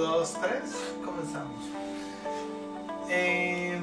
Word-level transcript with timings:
dos, 0.00 0.34
tres, 0.40 0.74
comenzamos. 1.04 1.64
Eh, 3.08 3.80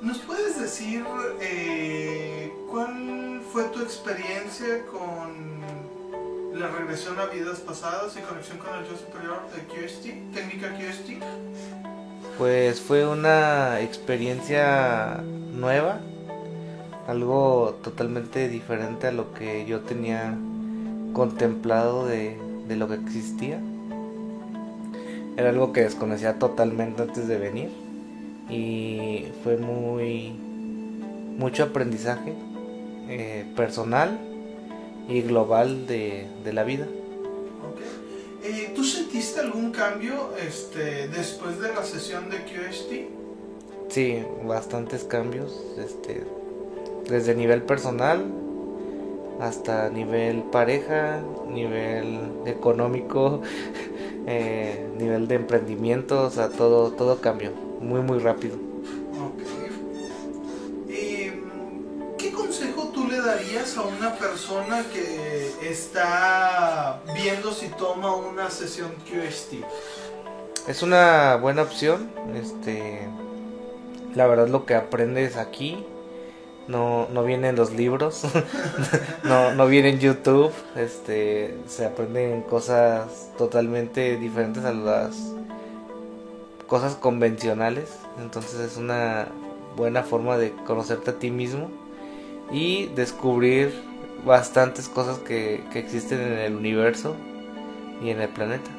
¿Nos 0.00 0.18
puedes 0.18 0.60
decir 0.60 1.04
eh, 1.40 2.52
cuál 2.70 3.40
fue 3.52 3.64
tu 3.64 3.80
experiencia 3.80 4.84
con 4.86 5.60
la 6.58 6.68
regresión 6.68 7.18
a 7.18 7.26
vidas 7.26 7.60
pasadas 7.60 8.16
y 8.16 8.20
conexión 8.20 8.58
con 8.58 8.74
el 8.74 8.84
yo 8.84 8.96
superior 8.96 9.40
de 9.54 9.62
QST, 9.66 10.34
técnica 10.34 10.76
QST? 10.76 11.22
Pues 12.36 12.80
fue 12.80 13.06
una 13.06 13.80
experiencia 13.80 15.22
nueva, 15.52 16.00
algo 17.06 17.78
totalmente 17.82 18.48
diferente 18.48 19.06
a 19.06 19.12
lo 19.12 19.32
que 19.34 19.64
yo 19.66 19.80
tenía 19.80 20.36
contemplado 21.12 22.06
de, 22.06 22.36
de 22.68 22.76
lo 22.76 22.88
que 22.88 22.94
existía. 22.94 23.60
Era 25.36 25.50
algo 25.50 25.72
que 25.72 25.82
desconocía 25.82 26.38
totalmente 26.38 27.02
antes 27.02 27.26
de 27.26 27.38
venir 27.38 27.70
y 28.50 29.26
fue 29.42 29.56
muy 29.56 30.32
mucho 31.38 31.64
aprendizaje 31.64 32.34
eh, 33.08 33.46
personal 33.56 34.18
y 35.08 35.22
global 35.22 35.86
de, 35.86 36.26
de 36.44 36.52
la 36.52 36.64
vida. 36.64 36.84
Ok. 36.84 37.80
Eh, 38.44 38.72
¿Tú 38.74 38.84
sentiste 38.84 39.40
algún 39.40 39.70
cambio 39.70 40.30
este, 40.46 41.08
después 41.08 41.60
de 41.60 41.74
la 41.74 41.84
sesión 41.84 42.28
de 42.28 42.38
QST? 42.38 42.92
Sí, 43.88 44.22
bastantes 44.44 45.04
cambios, 45.04 45.62
este, 45.78 46.24
desde 47.08 47.34
nivel 47.34 47.62
personal 47.62 48.24
hasta 49.42 49.90
nivel 49.90 50.44
pareja, 50.44 51.20
nivel 51.48 52.30
económico, 52.46 53.42
eh, 54.26 54.88
nivel 54.96 55.26
de 55.26 55.34
emprendimiento, 55.34 56.22
o 56.22 56.30
sea, 56.30 56.48
todo, 56.48 56.92
todo 56.92 57.20
cambió 57.20 57.50
muy, 57.80 58.00
muy 58.02 58.20
rápido. 58.20 58.56
Eh, 60.88 61.42
¿Qué 62.16 62.30
consejo 62.30 62.92
tú 62.94 63.08
le 63.08 63.20
darías 63.20 63.76
a 63.76 63.82
una 63.82 64.14
persona 64.14 64.84
que 64.92 65.50
está 65.68 67.02
viendo 67.12 67.52
si 67.52 67.66
toma 67.70 68.14
una 68.14 68.48
sesión 68.48 68.92
QST? 69.10 69.54
Es 70.68 70.84
una 70.84 71.34
buena 71.34 71.62
opción, 71.62 72.12
este, 72.36 73.08
la 74.14 74.28
verdad 74.28 74.46
lo 74.46 74.66
que 74.66 74.76
aprendes 74.76 75.36
aquí 75.36 75.84
no, 76.72 77.06
no 77.12 77.22
viene 77.22 77.50
en 77.50 77.56
los 77.56 77.72
libros, 77.72 78.22
no, 79.24 79.54
no 79.54 79.70
en 79.70 79.98
YouTube, 79.98 80.52
este, 80.74 81.58
se 81.68 81.84
aprenden 81.84 82.42
cosas 82.42 83.30
totalmente 83.36 84.16
diferentes 84.16 84.64
a 84.64 84.72
las 84.72 85.16
cosas 86.66 86.94
convencionales, 86.94 87.90
entonces 88.18 88.58
es 88.60 88.76
una 88.78 89.28
buena 89.76 90.02
forma 90.02 90.38
de 90.38 90.52
conocerte 90.66 91.10
a 91.10 91.18
ti 91.18 91.30
mismo 91.30 91.70
y 92.50 92.86
descubrir 92.94 93.72
bastantes 94.24 94.88
cosas 94.88 95.18
que, 95.18 95.64
que 95.72 95.78
existen 95.78 96.20
en 96.20 96.38
el 96.38 96.56
universo 96.56 97.14
y 98.02 98.10
en 98.10 98.20
el 98.20 98.28
planeta. 98.30 98.70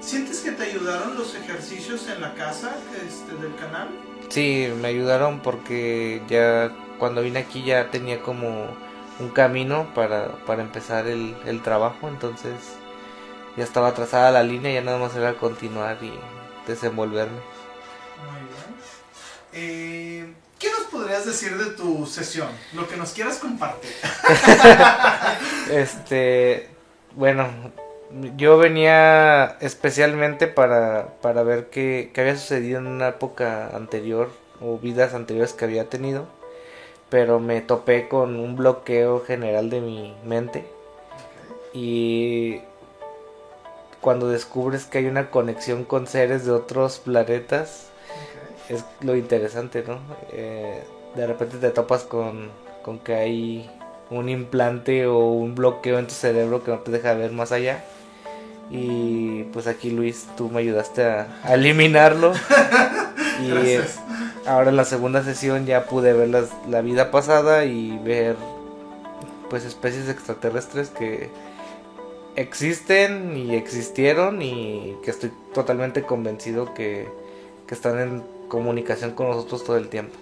¿Sientes 0.00 0.40
que 0.40 0.52
te 0.52 0.62
ayudaron 0.62 1.16
los 1.16 1.34
ejercicios 1.34 2.08
en 2.08 2.20
la 2.20 2.32
casa 2.34 2.76
este, 3.06 3.34
del 3.42 3.54
canal? 3.56 3.88
Sí, 4.28 4.72
me 4.80 4.88
ayudaron 4.88 5.40
porque 5.40 6.22
ya 6.28 6.72
cuando 6.98 7.22
vine 7.22 7.40
aquí 7.40 7.64
ya 7.64 7.90
tenía 7.90 8.20
como 8.22 8.66
un 9.18 9.28
camino 9.30 9.92
para, 9.94 10.28
para 10.46 10.62
empezar 10.62 11.06
el, 11.06 11.36
el 11.46 11.62
trabajo, 11.62 12.08
entonces 12.08 12.54
ya 13.56 13.64
estaba 13.64 13.94
trazada 13.94 14.30
la 14.30 14.42
línea, 14.42 14.72
ya 14.72 14.82
nada 14.82 14.98
más 14.98 15.14
era 15.16 15.34
continuar 15.34 15.98
y 16.02 16.12
desenvolverme. 16.66 17.40
Muy 18.30 18.40
bien. 18.48 18.76
Eh, 19.52 20.34
¿Qué 20.58 20.70
nos 20.70 20.88
podrías 20.88 21.24
decir 21.24 21.56
de 21.56 21.70
tu 21.72 22.06
sesión? 22.06 22.48
Lo 22.72 22.88
que 22.88 22.96
nos 22.96 23.12
quieras 23.12 23.38
compartir. 23.38 23.90
Este, 25.70 26.68
bueno, 27.16 27.48
yo 28.36 28.58
venía 28.58 29.56
especialmente 29.60 30.46
para, 30.46 31.08
para 31.20 31.42
ver 31.42 31.66
qué, 31.70 32.10
qué 32.12 32.20
había 32.20 32.36
sucedido 32.36 32.78
en 32.78 32.86
una 32.86 33.08
época 33.08 33.74
anterior 33.74 34.30
o 34.60 34.78
vidas 34.78 35.14
anteriores 35.14 35.52
que 35.52 35.64
había 35.64 35.88
tenido, 35.88 36.26
pero 37.10 37.40
me 37.40 37.60
topé 37.60 38.08
con 38.08 38.36
un 38.36 38.56
bloqueo 38.56 39.20
general 39.20 39.70
de 39.70 39.80
mi 39.80 40.14
mente 40.24 40.76
y 41.76 42.62
cuando 44.00 44.28
descubres 44.28 44.86
que 44.86 44.98
hay 44.98 45.06
una 45.06 45.30
conexión 45.30 45.84
con 45.84 46.06
seres 46.06 46.46
de 46.46 46.52
otros 46.52 47.00
planetas, 47.00 47.88
es 48.70 48.82
lo 49.02 49.14
interesante, 49.14 49.84
¿no? 49.86 49.98
Eh, 50.32 50.82
de 51.14 51.26
repente 51.26 51.58
te 51.58 51.70
topas 51.70 52.04
con, 52.04 52.50
con 52.82 52.98
que 52.98 53.14
hay 53.14 53.70
un 54.10 54.28
implante 54.30 55.06
o 55.06 55.18
un 55.18 55.54
bloqueo 55.54 55.98
en 55.98 56.06
tu 56.06 56.14
cerebro 56.14 56.64
que 56.64 56.70
no 56.70 56.78
te 56.78 56.90
deja 56.92 57.12
ver 57.12 57.32
más 57.32 57.52
allá. 57.52 57.84
Y 58.70 59.44
pues 59.52 59.66
aquí 59.66 59.90
Luis, 59.90 60.26
tú 60.36 60.48
me 60.48 60.60
ayudaste 60.60 61.04
a, 61.04 61.28
a 61.44 61.54
eliminarlo. 61.54 62.32
y 63.42 63.50
eh, 63.52 63.80
ahora 64.46 64.70
en 64.70 64.76
la 64.76 64.84
segunda 64.84 65.22
sesión 65.22 65.66
ya 65.66 65.84
pude 65.86 66.12
ver 66.12 66.28
las- 66.28 66.50
la 66.68 66.80
vida 66.80 67.10
pasada 67.10 67.64
y 67.64 67.96
ver 67.98 68.36
pues 69.48 69.64
especies 69.64 70.08
extraterrestres 70.08 70.88
que 70.88 71.30
existen 72.34 73.36
y 73.36 73.54
existieron 73.54 74.42
y 74.42 74.96
que 75.04 75.10
estoy 75.12 75.30
totalmente 75.54 76.02
convencido 76.02 76.74
que, 76.74 77.08
que 77.68 77.74
están 77.74 77.98
en 78.00 78.22
comunicación 78.48 79.12
con 79.12 79.28
nosotros 79.28 79.62
todo 79.64 79.76
el 79.76 79.88
tiempo. 79.88 80.16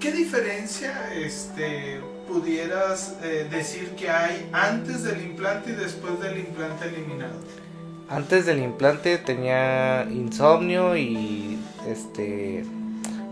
¿Qué 0.00 0.12
diferencia 0.12 1.10
este, 1.14 2.00
pudieras 2.30 3.16
eh, 3.22 3.46
decir 3.50 3.90
que 3.96 4.08
hay 4.08 4.48
antes 4.52 5.02
del 5.02 5.20
implante 5.22 5.70
y 5.70 5.74
después 5.74 6.20
del 6.20 6.38
implante 6.38 6.86
eliminado? 6.86 7.34
Antes 8.08 8.46
del 8.46 8.60
implante 8.60 9.18
tenía 9.18 10.06
insomnio 10.10 10.96
y 10.96 11.58
este 11.88 12.64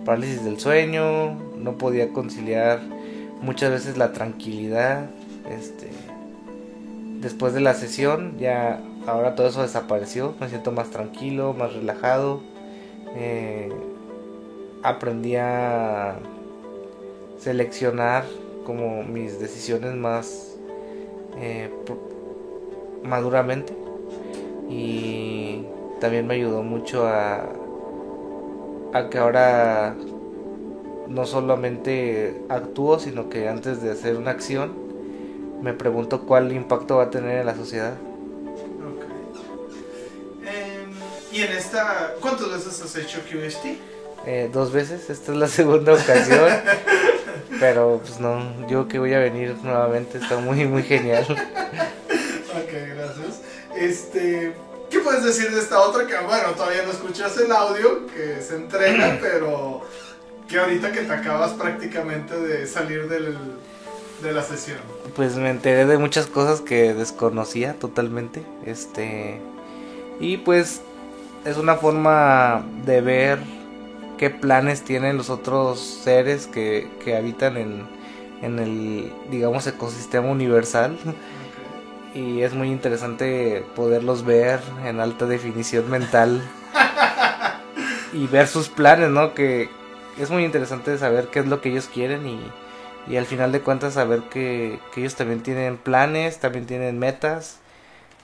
parálisis 0.04 0.44
del 0.44 0.58
sueño, 0.58 1.34
no 1.56 1.78
podía 1.78 2.12
conciliar 2.12 2.80
muchas 3.40 3.70
veces 3.70 3.96
la 3.96 4.12
tranquilidad, 4.12 5.10
este 5.50 5.90
después 7.20 7.52
de 7.52 7.60
la 7.60 7.74
sesión 7.74 8.38
ya 8.38 8.80
ahora 9.06 9.34
todo 9.34 9.48
eso 9.48 9.62
desapareció, 9.62 10.34
me 10.40 10.48
siento 10.48 10.70
más 10.70 10.90
tranquilo, 10.90 11.54
más 11.54 11.72
relajado, 11.72 12.40
eh, 13.16 13.72
aprendí 14.82 15.36
a 15.36 16.18
seleccionar 17.38 18.24
como 18.68 19.02
mis 19.02 19.40
decisiones 19.40 19.94
más 19.94 20.56
eh, 21.38 21.70
maduramente 23.02 23.72
y 24.68 25.64
también 26.02 26.26
me 26.26 26.34
ayudó 26.34 26.62
mucho 26.62 27.06
a, 27.06 27.48
a 28.92 29.08
que 29.08 29.16
ahora 29.16 29.96
no 31.06 31.24
solamente 31.24 32.42
actúo, 32.50 32.98
sino 32.98 33.30
que 33.30 33.48
antes 33.48 33.80
de 33.80 33.90
hacer 33.90 34.18
una 34.18 34.32
acción 34.32 34.74
me 35.62 35.72
pregunto 35.72 36.26
cuál 36.26 36.52
impacto 36.52 36.98
va 36.98 37.04
a 37.04 37.10
tener 37.10 37.38
en 37.38 37.46
la 37.46 37.56
sociedad. 37.56 37.94
Em, 40.44 40.90
y 41.32 41.40
en 41.40 41.52
esta, 41.52 42.16
¿cuántas 42.20 42.50
veces 42.50 42.82
has 42.82 42.94
hecho 42.96 43.20
QST? 43.20 43.78
Eh, 44.26 44.50
dos 44.52 44.72
veces, 44.72 45.08
esta 45.08 45.32
es 45.32 45.38
la 45.38 45.48
segunda 45.48 45.94
ocasión, 45.94 46.50
pero 47.58 48.00
pues 48.02 48.20
no, 48.20 48.66
yo 48.68 48.88
que 48.88 48.98
voy 48.98 49.14
a 49.14 49.18
venir 49.18 49.56
nuevamente, 49.62 50.18
está 50.18 50.38
muy 50.38 50.64
muy 50.64 50.82
genial. 50.82 51.26
Ok, 51.30 52.72
gracias. 52.94 53.40
Este, 53.76 54.54
¿qué 54.90 54.98
puedes 55.00 55.24
decir 55.24 55.50
de 55.50 55.60
esta 55.60 55.80
otra 55.80 56.06
que, 56.06 56.16
bueno, 56.16 56.50
todavía 56.56 56.82
no 56.82 56.90
escuchas 56.90 57.36
el 57.38 57.52
audio, 57.52 58.06
que 58.08 58.42
se 58.42 58.56
entrega, 58.56 59.18
pero 59.22 59.82
que 60.48 60.58
ahorita 60.58 60.92
que 60.92 61.02
te 61.02 61.12
acabas 61.12 61.52
prácticamente 61.52 62.38
de 62.38 62.66
salir 62.66 63.08
del, 63.08 63.36
de 64.22 64.32
la 64.32 64.42
sesión? 64.42 64.78
Pues 65.14 65.36
me 65.36 65.50
enteré 65.50 65.86
de 65.86 65.98
muchas 65.98 66.26
cosas 66.26 66.60
que 66.60 66.94
desconocía 66.94 67.74
totalmente. 67.74 68.42
Este. 68.64 69.40
Y 70.20 70.38
pues 70.38 70.80
es 71.44 71.56
una 71.56 71.76
forma 71.76 72.64
de 72.84 73.00
ver 73.00 73.38
qué 74.18 74.30
planes 74.30 74.82
tienen 74.82 75.16
los 75.16 75.30
otros 75.30 75.80
seres 75.80 76.46
que, 76.46 76.90
que 77.02 77.16
habitan 77.16 77.56
en, 77.56 77.86
en 78.42 78.58
el, 78.58 79.12
digamos, 79.30 79.66
ecosistema 79.66 80.28
universal. 80.28 80.98
Y 82.14 82.42
es 82.42 82.52
muy 82.54 82.68
interesante 82.70 83.64
poderlos 83.76 84.24
ver 84.24 84.60
en 84.84 85.00
alta 85.00 85.26
definición 85.26 85.88
mental. 85.90 86.42
y 88.12 88.26
ver 88.26 88.46
sus 88.46 88.68
planes, 88.68 89.10
¿no? 89.10 89.34
Que 89.34 89.68
es 90.18 90.30
muy 90.30 90.44
interesante 90.44 90.98
saber 90.98 91.28
qué 91.28 91.40
es 91.40 91.46
lo 91.46 91.60
que 91.60 91.70
ellos 91.70 91.88
quieren 91.92 92.26
y, 92.26 92.40
y 93.06 93.16
al 93.16 93.26
final 93.26 93.52
de 93.52 93.60
cuentas 93.60 93.94
saber 93.94 94.22
que, 94.30 94.80
que 94.92 95.00
ellos 95.00 95.14
también 95.14 95.42
tienen 95.42 95.76
planes, 95.76 96.38
también 96.38 96.66
tienen 96.66 96.98
metas 96.98 97.58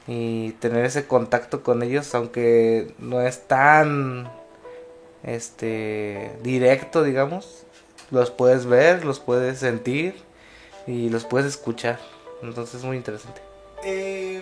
y 0.06 0.52
tener 0.52 0.84
ese 0.84 1.06
contacto 1.06 1.62
con 1.62 1.82
ellos 1.82 2.14
aunque 2.14 2.92
no 2.98 3.22
es 3.22 3.46
tan 3.48 4.28
este 5.24 6.30
directo 6.42 7.02
digamos 7.02 7.64
los 8.10 8.30
puedes 8.30 8.66
ver 8.66 9.04
los 9.04 9.20
puedes 9.20 9.58
sentir 9.58 10.14
y 10.86 11.08
los 11.08 11.24
puedes 11.24 11.46
escuchar 11.48 11.98
entonces 12.42 12.76
es 12.76 12.84
muy 12.84 12.96
interesante 12.96 13.40
Eh, 13.84 14.40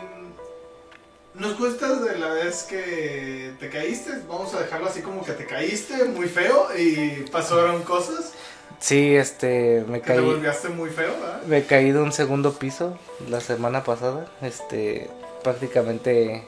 ¿Nos 1.34 1.54
cuentas 1.54 2.04
de 2.04 2.18
la 2.18 2.28
vez 2.28 2.64
que 2.64 3.54
te 3.58 3.70
caíste? 3.70 4.10
Vamos 4.28 4.52
a 4.54 4.60
dejarlo 4.60 4.88
así 4.88 5.00
como 5.00 5.24
que 5.24 5.32
te 5.32 5.46
caíste 5.46 6.04
muy 6.04 6.26
feo 6.28 6.68
y 6.78 7.22
pasaron 7.30 7.82
cosas. 7.84 8.32
sí 8.78 9.14
este 9.16 9.82
me 9.88 10.00
Que 10.00 10.08
te 10.08 10.14
caí 10.16 10.24
volvíaste 10.24 10.68
muy 10.68 10.90
feo, 10.90 11.12
¿verdad? 11.18 11.42
me 11.46 11.64
caí 11.64 11.90
de 11.90 12.00
un 12.00 12.12
segundo 12.12 12.52
piso 12.52 12.98
la 13.30 13.40
semana 13.40 13.82
pasada 13.82 14.26
este 14.42 15.08
prácticamente 15.42 16.44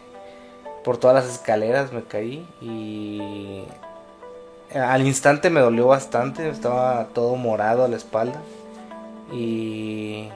por 0.84 0.98
todas 0.98 1.24
las 1.24 1.32
escaleras 1.34 1.92
me 1.92 2.02
caí 2.04 2.46
y 2.60 3.64
al 4.74 5.06
instante 5.06 5.50
me 5.50 5.60
dolió 5.60 5.86
bastante, 5.86 6.48
estaba 6.48 7.06
todo 7.14 7.36
morado 7.36 7.84
a 7.84 7.88
la 7.88 7.96
espalda 7.96 8.40
y 9.32 10.28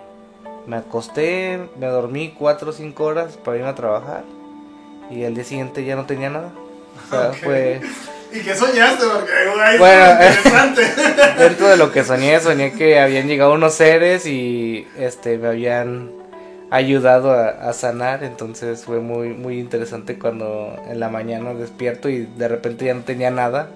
me 0.67 0.77
acosté, 0.77 1.59
me 1.79 1.87
dormí 1.87 2.35
4 2.39 2.71
o 2.71 2.73
5 2.73 3.05
horas 3.05 3.37
para 3.45 3.57
irme 3.57 3.69
a 3.69 3.75
trabajar 3.75 4.25
y 5.11 5.25
al 5.25 5.35
día 5.35 5.45
siguiente 5.45 5.85
ya 5.85 5.97
no 5.97 6.05
tenía 6.07 6.31
nada. 6.31 6.51
O 7.07 7.11
sea, 7.11 7.29
Ok. 7.31 7.37
fue 7.37 7.81
¿Y 8.33 8.41
qué 8.41 8.55
soñaste? 8.55 9.05
Porque 9.07 9.33
ahí 9.33 9.79
Bueno, 9.79 10.11
interesante. 10.13 10.83
dentro 11.39 11.69
de 11.69 11.77
lo 11.79 11.91
que 11.93 12.05
soñé, 12.05 12.39
soñé 12.41 12.73
que 12.73 13.01
habían 13.01 13.27
llegado 13.27 13.55
unos 13.55 13.75
seres 13.75 14.27
y 14.27 14.87
este 14.99 15.39
me 15.39 15.49
habían 15.49 16.11
ayudado 16.71 17.33
a, 17.33 17.49
a 17.49 17.73
sanar, 17.73 18.23
entonces 18.25 18.85
fue 18.85 19.01
muy 19.01 19.31
muy 19.31 19.59
interesante 19.59 20.19
cuando 20.19 20.77
en 20.91 21.01
la 21.01 21.09
mañana 21.09 21.55
despierto 21.55 22.11
y 22.11 22.27
de 22.27 22.49
repente 22.49 22.85
ya 22.85 22.93
no 22.95 23.01
tenía 23.03 23.31
nada. 23.31 23.71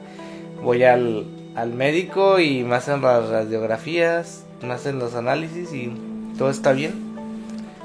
Voy 0.62 0.85
al, 0.85 1.26
al 1.55 1.73
médico 1.73 2.38
y 2.38 2.64
me 2.64 2.76
hacen 2.76 3.03
las 3.03 3.29
radiografías, 3.29 4.44
me 4.62 4.73
hacen 4.73 4.99
los 4.99 5.14
análisis 5.14 5.73
y 5.73 5.93
todo 6.38 6.50
está 6.50 6.73
bien. 6.73 6.93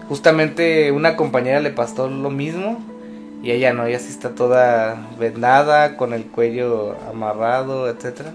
Justamente 0.07 0.91
una 0.91 1.15
compañera 1.15 1.59
le 1.59 1.71
pasó 1.71 2.09
lo 2.09 2.29
mismo 2.29 2.79
y 3.43 3.51
ella 3.51 3.73
no, 3.73 3.85
ella 3.85 3.99
sí 3.99 4.09
está 4.09 4.35
toda 4.35 5.09
vendada, 5.19 5.97
con 5.97 6.13
el 6.13 6.25
cuello 6.25 6.95
amarrado, 7.09 7.89
etcétera 7.89 8.31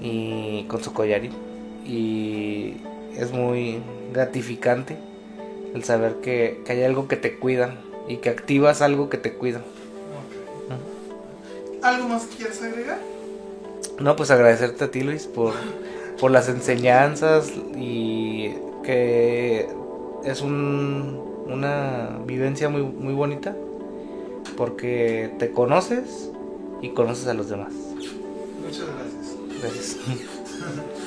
y 0.00 0.64
con 0.64 0.82
su 0.82 0.92
collarín. 0.92 1.32
Y 1.84 2.76
es 3.16 3.32
muy 3.32 3.80
gratificante 4.12 4.96
el 5.74 5.84
saber 5.84 6.16
que, 6.16 6.62
que 6.64 6.72
hay 6.72 6.82
algo 6.82 7.08
que 7.08 7.16
te 7.16 7.36
cuida 7.36 7.74
y 8.08 8.16
que 8.16 8.30
activas 8.30 8.82
algo 8.82 9.08
que 9.10 9.18
te 9.18 9.34
cuida. 9.34 9.60
¿Algo 11.82 12.08
más 12.08 12.24
que 12.24 12.36
quieres 12.36 12.62
agregar? 12.62 12.98
No, 14.00 14.16
pues 14.16 14.30
agradecerte 14.30 14.84
a 14.84 14.90
ti 14.90 15.02
Luis 15.02 15.26
por, 15.26 15.52
por 16.18 16.30
las 16.30 16.48
enseñanzas 16.48 17.52
y 17.76 18.54
que 18.82 19.68
es 20.24 20.40
un, 20.40 21.20
una 21.46 22.18
vivencia 22.24 22.68
muy, 22.68 22.82
muy 22.82 23.12
bonita 23.12 23.54
porque 24.56 25.34
te 25.38 25.52
conoces 25.52 26.30
y 26.80 26.90
conoces 26.90 27.26
a 27.26 27.34
los 27.34 27.48
demás. 27.50 27.72
Muchas 28.64 28.86
gracias. 28.86 29.36
Gracias. 29.60 29.96